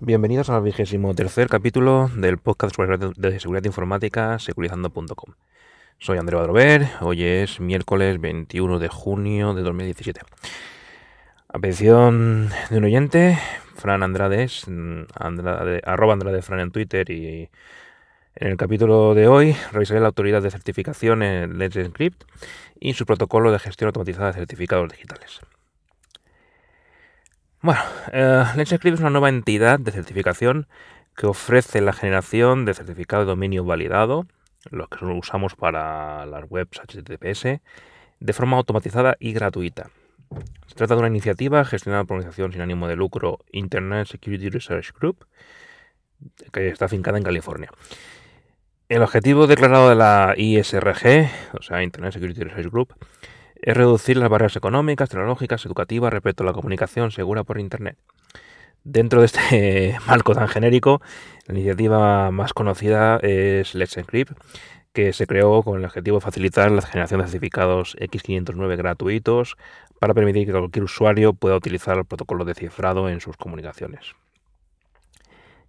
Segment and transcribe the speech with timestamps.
[0.00, 5.34] Bienvenidos al vigésimo tercer capítulo del podcast de seguridad informática securizando.com.
[5.98, 10.20] Soy André Badrover, hoy es miércoles 21 de junio de 2017.
[11.48, 13.38] A petición de un oyente,
[13.74, 14.66] Fran Andrades,
[15.16, 17.50] Andrade, arroba Andrade Fran en Twitter y
[18.36, 22.22] en el capítulo de hoy revisaré la autoridad de certificación en Let's Encrypt
[22.78, 25.40] y su protocolo de gestión automatizada de certificados digitales.
[27.60, 27.80] Bueno,
[28.12, 30.68] eh, Let's Encrypt es una nueva entidad de certificación
[31.16, 34.26] que ofrece la generación de certificado de dominio validado,
[34.70, 37.60] los que usamos para las webs HTTPS,
[38.20, 39.90] de forma automatizada y gratuita.
[40.68, 44.50] Se trata de una iniciativa gestionada por la organización sin ánimo de lucro Internet Security
[44.50, 45.26] Research Group,
[46.52, 47.72] que está afincada en California.
[48.88, 51.28] El objetivo declarado de la ISRG,
[51.58, 52.94] o sea, Internet Security Research Group,
[53.60, 57.96] es reducir las barreras económicas, tecnológicas, educativas respecto a la comunicación segura por Internet.
[58.84, 61.00] Dentro de este marco tan genérico,
[61.46, 64.32] la iniciativa más conocida es Let's Encrypt,
[64.92, 69.56] que se creó con el objetivo de facilitar la generación de certificados X509 gratuitos
[70.00, 74.14] para permitir que cualquier usuario pueda utilizar el protocolo de cifrado en sus comunicaciones.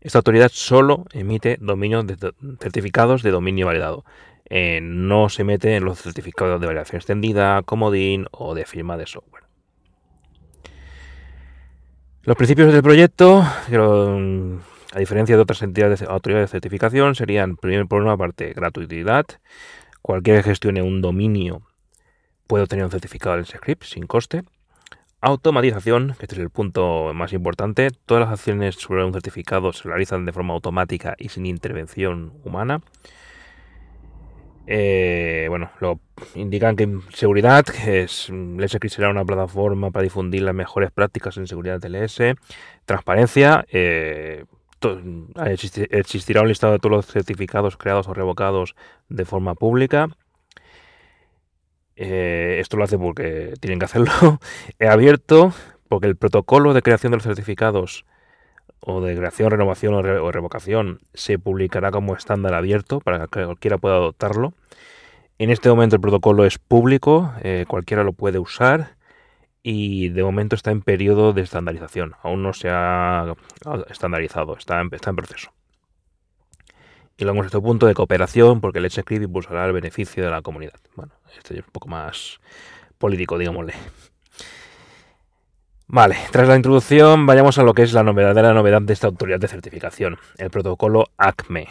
[0.00, 2.06] Esta autoridad solo emite dominios
[2.60, 4.04] certificados de dominio validado.
[4.50, 9.06] Eh, no se mete en los certificados de validación extendida, comodín o de firma de
[9.06, 9.44] software.
[12.22, 17.86] Los principios del proyecto, a diferencia de otras entidades de autoridades de certificación, serían, primero,
[17.86, 19.24] por una parte, gratuidad.
[20.02, 21.62] Cualquiera que gestione un dominio
[22.46, 24.42] puede obtener un certificado del script sin coste.
[25.20, 27.90] Automatización, que este es el punto más importante.
[28.06, 32.80] Todas las acciones sobre un certificado se realizan de forma automática y sin intervención humana.
[34.70, 35.98] Eh, bueno, lo
[36.34, 41.46] indican que seguridad, que es LSX será una plataforma para difundir las mejores prácticas en
[41.46, 42.36] seguridad TLS.
[42.84, 44.44] Transparencia, eh,
[45.90, 48.74] existirá un listado de todos los certificados creados o revocados
[49.08, 50.10] de forma pública.
[51.96, 54.12] Eh, esto lo hace porque tienen que hacerlo.
[54.78, 55.54] He abierto
[55.88, 58.04] porque el protocolo de creación de los certificados
[58.80, 63.96] o de creación, renovación o, revocación se publicará como estándar abierto para que cualquiera pueda
[63.96, 64.54] adoptarlo.
[65.38, 68.96] En este momento el protocolo es público, eh, cualquiera lo puede usar
[69.62, 72.14] y de momento está en periodo de estandarización.
[72.22, 73.34] Aún no se ha
[73.90, 75.52] estandarizado, está en, proceso.
[77.16, 80.80] Y luego este punto de cooperación, porque Let's Script impulsará el beneficio de la comunidad.
[80.94, 82.38] Bueno, este es un poco más
[82.98, 83.74] político, digámosle.
[85.90, 89.06] Vale, tras la introducción, vayamos a lo que es la novedad de novedad de esta
[89.06, 91.66] autoridad de certificación, el protocolo ACME.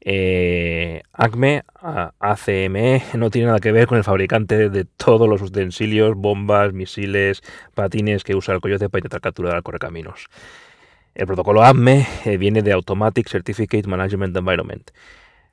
[0.00, 1.62] Eh, ACME,
[2.18, 7.40] ACME, no tiene nada que ver con el fabricante de todos los utensilios, bombas, misiles,
[7.72, 10.26] patines que usa el coyote para intentar capturar al correcaminos.
[11.14, 14.90] El protocolo ACME eh, viene de Automatic Certificate Management Environment.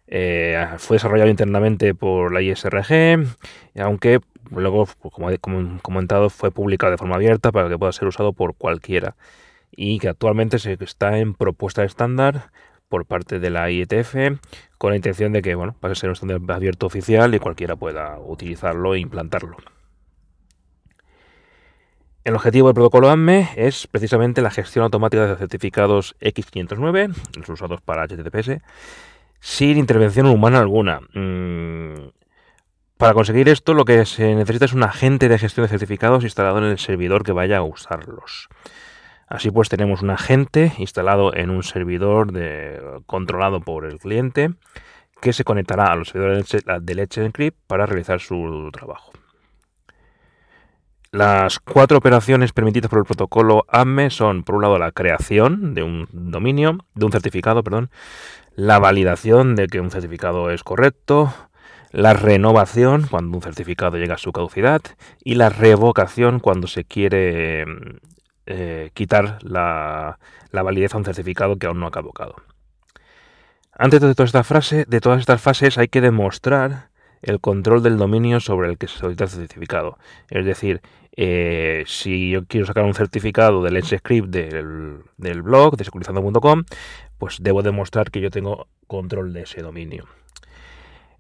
[0.07, 3.25] Eh, fue desarrollado internamente por la ISRG,
[3.79, 4.19] aunque
[4.51, 8.33] luego, pues, como he comentado, fue publicado de forma abierta para que pueda ser usado
[8.33, 9.15] por cualquiera
[9.71, 12.51] y que actualmente se está en propuesta estándar
[12.89, 14.15] por parte de la IETF
[14.77, 17.75] con la intención de que bueno, pase a ser un estándar abierto oficial y cualquiera
[17.75, 19.57] pueda utilizarlo e implantarlo.
[22.23, 27.81] El objetivo del protocolo AMME es precisamente la gestión automática de certificados X509, los usados
[27.81, 28.61] para HTTPS,
[29.43, 31.01] sin intervención humana alguna.
[31.13, 32.11] Mm,
[32.95, 36.59] para conseguir esto, lo que se necesita es un agente de gestión de certificados instalado
[36.59, 38.47] en el servidor que vaya a usarlos.
[39.27, 42.31] Así pues, tenemos un agente instalado en un servidor
[43.05, 44.53] controlado por el cliente
[45.19, 46.47] que se conectará a los servidores
[46.81, 49.11] de Let's Encrypt para realizar su trabajo.
[51.11, 55.83] Las cuatro operaciones permitidas por el protocolo AME son, por un lado, la creación de
[55.83, 57.91] un dominio, de un certificado, perdón,
[58.55, 61.33] la validación de que un certificado es correcto,
[61.91, 64.81] la renovación cuando un certificado llega a su caducidad
[65.23, 67.65] y la revocación cuando se quiere
[68.45, 70.17] eh, quitar la,
[70.51, 72.35] validez a un certificado que aún no ha caducado.
[73.75, 76.89] Antes de toda esta frase, de todas estas fases hay que demostrar
[77.23, 79.97] el control del dominio sobre el que se solicita el certificado.
[80.29, 80.81] Es decir,
[81.15, 83.95] eh, si yo quiero sacar un certificado del Let's
[84.27, 86.63] del, del blog de securizando.com,
[87.17, 90.05] pues debo demostrar que yo tengo control de ese dominio.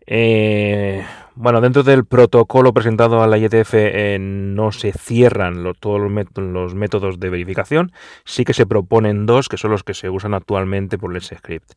[0.05, 1.05] Eh,
[1.35, 7.19] bueno, dentro del protocolo presentado a la IETF eh, no se cierran todos los, métodos
[7.19, 7.91] de verificación,
[8.25, 11.73] sí que se proponen dos, que son los que se usan actualmente por Let's Script.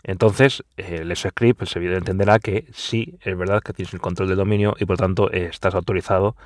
[0.03, 4.39] entonces el script, el servidor entenderá que sí, es verdad que tienes el control del
[4.39, 6.37] dominio y por tanto estás autorizado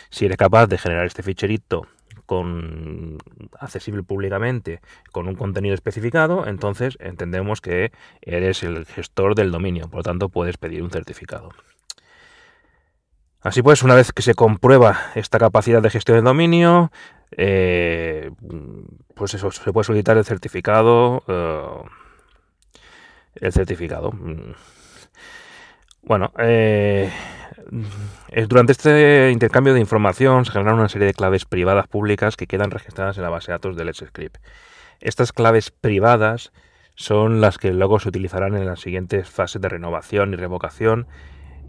[0.08, 1.87] Si eres capaz de generar este ficherito
[2.25, 3.19] con
[3.58, 4.81] accesible públicamente
[5.12, 10.28] con un contenido especificado, entonces entendemos que eres el gestor del dominio, por lo tanto
[10.28, 11.50] puedes pedir un certificado.
[13.49, 16.93] Así pues, una vez que se comprueba esta capacidad de gestión del dominio,
[17.31, 18.31] eh,
[19.15, 21.23] pues eso, se puede solicitar el certificado.
[21.27, 21.83] Eh,
[23.37, 24.12] el certificado.
[26.03, 27.11] Bueno, eh,
[28.49, 32.71] durante este intercambio de información se generan una serie de claves privadas públicas que quedan
[32.71, 34.37] registradas en la base de datos del Let's Script.
[35.00, 36.53] Estas claves privadas
[36.97, 41.06] son las que luego se utilizarán en las siguientes fases de renovación y revocación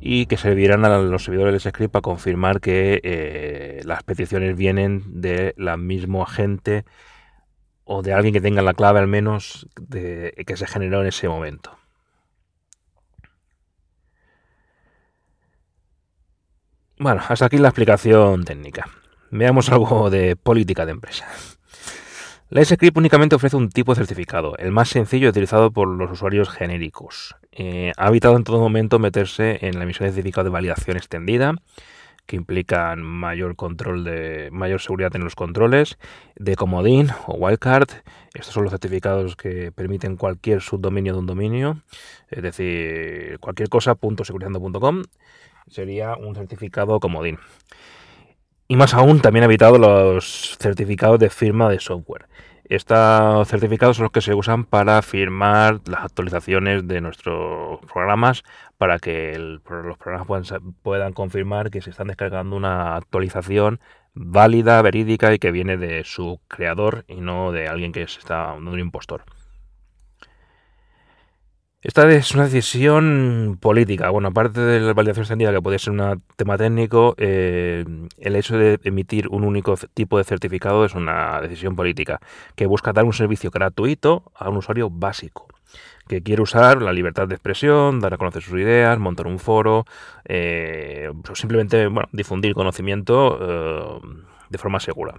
[0.02, 5.22] y que servirán a los servidores de script para confirmar que eh, las peticiones vienen
[5.22, 6.86] de la mismo agente
[7.84, 11.28] o de alguien que tenga la clave al menos de, que se generó en ese
[11.28, 11.78] momento.
[16.98, 18.90] Bueno, hasta aquí la explicación técnica.
[19.32, 21.28] Veamos algo de política de empresa.
[22.52, 26.50] La script únicamente ofrece un tipo de certificado, el más sencillo utilizado por los usuarios
[26.50, 27.36] genéricos.
[27.52, 31.54] Eh, ha evitado en todo momento meterse en la emisión de certificado de validación extendida,
[32.26, 36.00] que implican mayor control de mayor seguridad en los controles,
[36.38, 37.90] de comodín o wildcard.
[38.34, 41.84] Estos son los certificados que permiten cualquier subdominio de un dominio,
[42.32, 45.04] es decir, cualquier cosa .securizando.com
[45.68, 47.38] sería un certificado comodín.
[48.72, 52.28] Y más aún, también ha evitado los certificados de firma de software.
[52.66, 58.44] Estos certificados son los que se usan para firmar las actualizaciones de nuestros programas
[58.78, 63.80] para que los programas puedan, confirmar que se están descargando una actualización
[64.14, 68.54] válida, verídica y que viene de su creador y no de alguien que es está,
[68.54, 69.24] un impostor.
[71.82, 74.10] Esta es una decisión política.
[74.10, 77.86] Bueno, aparte de la validación extendida, que puede ser un tema técnico, eh,
[78.18, 82.20] el hecho de emitir un único tipo de certificado es una decisión política
[82.58, 85.48] que busca dar un servicio gratuito a un usuario básico
[86.10, 89.86] que quiere usar la libertad de expresión, dar a conocer sus ideas, montar un foro,
[90.26, 94.00] eh, o simplemente bueno, difundir conocimiento eh,
[94.50, 95.14] de forma segura.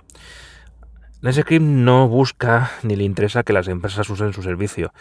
[1.23, 4.93] NetScript no busca ni le interesa que las empresas usen su servicio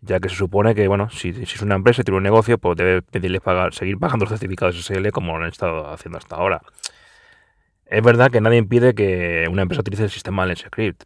[0.00, 2.76] ya que se supone que, bueno, si, es una empresa y tiene un negocio, pues
[2.76, 6.62] debe pedirle pagar, seguir pagando los certificados SL como lo han estado haciendo hasta ahora.
[7.86, 11.04] Es verdad que nadie impide que una empresa utilice el sistema Let's Script,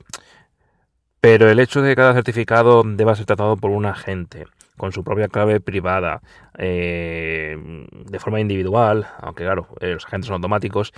[1.21, 4.47] pero el hecho de que cada certificado deba ser tratado por un agente
[4.79, 6.23] con su propia clave privada,
[6.57, 7.59] eh,
[7.93, 10.95] de forma individual, aunque claro, eh, los agentes son automáticos,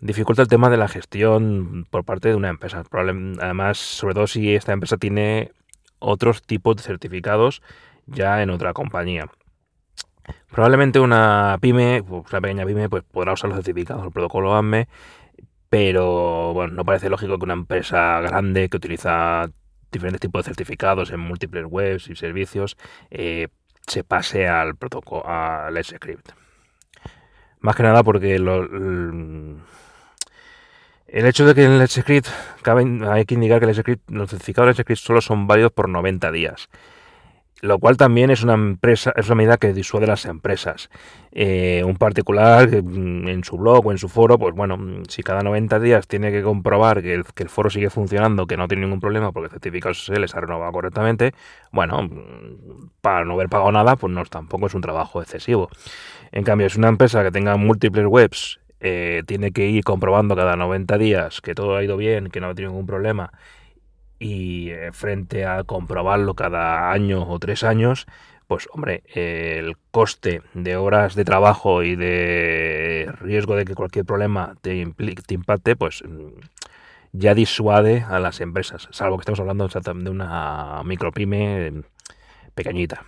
[0.00, 2.82] dificulta el tema de la gestión por parte de una empresa.
[2.90, 5.52] Además, sobre todo si esta empresa tiene
[6.00, 7.62] otros tipos de certificados
[8.06, 9.26] ya en otra compañía.
[10.50, 14.88] Probablemente una pyme, pues, una pequeña pyme, pues podrá usar los certificados del protocolo AME,
[15.68, 19.50] pero bueno, no parece lógico que una empresa grande que utiliza
[19.92, 22.76] diferentes tipos de certificados en múltiples webs y servicios
[23.10, 23.48] eh,
[23.86, 26.30] se pase al protocolo, al script.
[27.60, 28.66] Más que nada porque lo,
[31.12, 32.28] el hecho de que el Script
[33.08, 36.30] hay que indicar que el Script, los certificados del Script solo son válidos por 90
[36.30, 36.68] días.
[37.62, 40.88] Lo cual también es una empresa, es una medida que disuade las empresas.
[41.32, 45.22] Eh, un particular mm, en su blog o en su foro, pues bueno, mm, si
[45.22, 49.00] cada 90 días tiene que comprobar que el, foro sigue funcionando, que no tiene ningún
[49.00, 51.34] problema porque el certificado se les ha renovado correctamente,
[51.70, 55.68] bueno, mm, para no haber pagado nada, pues no, tampoco es un trabajo excesivo.
[56.32, 60.56] En cambio, es una empresa que tenga múltiples webs eh, tiene que ir comprobando cada
[60.56, 63.32] 90 días que todo ha ido bien, que no ha tenido ningún problema,
[64.18, 68.06] y eh, frente a comprobarlo cada año o tres años,
[68.46, 74.56] pues hombre, el coste de horas de trabajo y de riesgo de que cualquier problema
[74.60, 74.92] te,
[75.26, 76.40] te impacte, pues mm,
[77.12, 81.82] ya disuade a las empresas, salvo que estemos hablando de una micropyme mm,
[82.54, 83.04] pequeñita.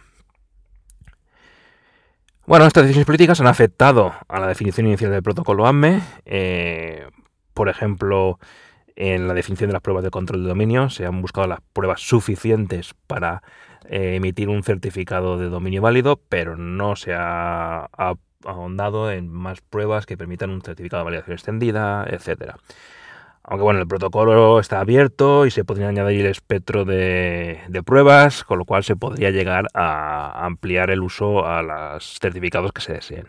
[2.44, 6.02] Bueno, estas decisiones políticas han afectado a la definición inicial del protocolo AME.
[6.24, 7.06] Eh,
[7.54, 8.38] por ejemplo,
[8.96, 10.90] en la definición de las pruebas de control de dominio.
[10.90, 13.42] Se han buscado las pruebas suficientes para
[13.88, 17.88] eh, emitir un certificado de dominio válido, pero no se ha,
[18.44, 22.56] ahondado en más pruebas que permitan un certificado de validación extendida, etcétera.
[23.44, 28.58] Aunque bueno, el protocolo está abierto y se podría añadir el espectro de, pruebas, con
[28.58, 33.26] lo cual se podría llegar a ampliar el uso a los certificados que se deseen.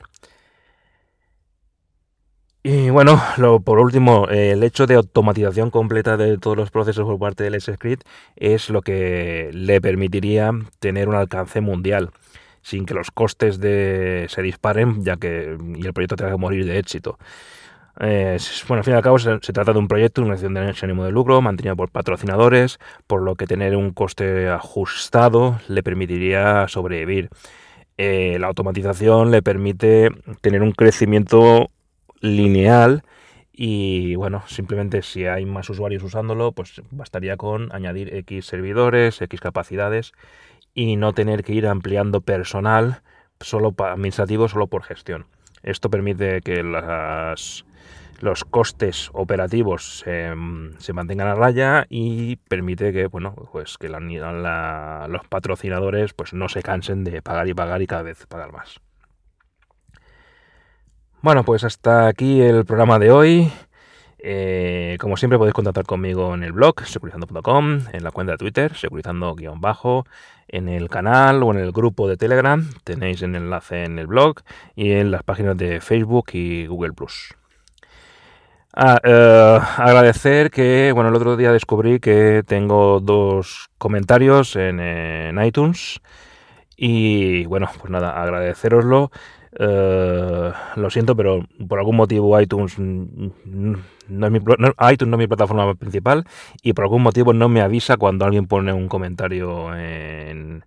[2.65, 7.19] Y bueno, lo, por último, el hecho de automatización completa de todos los procesos por
[7.19, 12.11] parte del script es lo que le permitiría tener un alcance mundial
[12.61, 16.65] sin que los costes de, se disparen ya que y el proyecto tenga que morir
[16.65, 17.19] de éxito.
[17.99, 20.73] Eh, bueno, al fin y al cabo se, trata de un proyecto, una acción de
[20.81, 26.67] ánimo de lucro, mantenido por patrocinadores, por lo que tener un coste ajustado le permitiría
[26.67, 27.29] sobrevivir.
[27.97, 30.09] Eh, la automatización le permite
[30.41, 31.69] tener un crecimiento
[32.21, 33.03] lineal
[33.51, 39.39] y bueno, simplemente si hay más usuarios usándolo, pues bastaría con añadir X servidores, X
[39.39, 40.13] capacidades
[40.73, 43.03] y no tener que ir ampliando personal
[43.39, 45.27] solo administrativo, solo por gestión.
[45.61, 47.65] Esto permite que las,
[48.19, 50.33] los costes operativos se,
[50.93, 57.03] mantengan a raya y permite que bueno pues que los patrocinadores pues no se cansen
[57.03, 58.79] de pagar y pagar y cada vez pagar más.
[61.21, 63.51] Bueno, pues hasta aquí el programa de hoy.
[64.25, 68.73] Eh, como siempre podéis contactar conmigo en el blog securizando.com, en la cuenta de Twitter
[68.73, 70.05] securizando-bajo,
[70.47, 74.39] en el canal o en el grupo de Telegram, tenéis el enlace en el blog
[74.75, 76.93] y en las páginas de Facebook y Google.
[78.75, 86.01] Ah, eh, agradecer que, bueno, el otro día descubrí que tengo dos comentarios en, iTunes
[86.75, 89.11] y bueno, pues nada, agradeceroslo.
[89.59, 95.27] Eh, lo siento, pero por algún motivo iTunes no es, mi, iTunes no es mi
[95.27, 96.25] plataforma principal
[96.63, 100.65] y por algún motivo no me avisa cuando alguien pone un comentario en,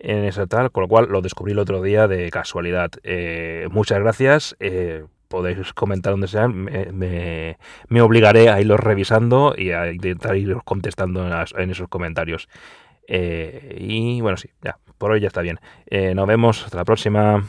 [0.00, 2.90] en esa tal, con lo cual lo descubrí el otro día de casualidad.
[3.04, 4.56] Eh, muchas gracias.
[4.58, 7.56] Eh, podéis comentar donde sea, me,
[7.88, 11.24] me, obligaré a irlos revisando y a intentar ir contestando
[11.56, 12.48] en, esos comentarios.
[13.08, 15.60] y bueno, sí, ya, por hoy ya está bien.
[16.14, 17.44] nos vemos, hasta la próxima.